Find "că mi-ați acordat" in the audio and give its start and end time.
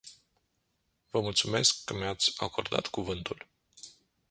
1.83-2.87